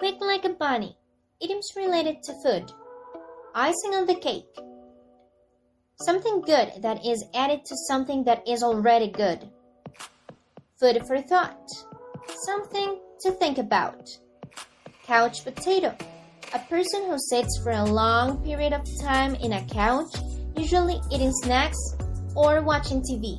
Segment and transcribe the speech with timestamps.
[0.00, 0.96] Quick like a bunny.
[1.44, 2.72] Items related to food.
[3.54, 4.48] Icing on the cake.
[6.00, 9.46] Something good that is added to something that is already good.
[10.80, 11.68] Food for thought.
[12.46, 14.08] Something to think about.
[15.04, 15.94] Couch potato.
[16.54, 20.16] A person who sits for a long period of time in a couch,
[20.56, 21.94] usually eating snacks
[22.34, 23.36] or watching TV.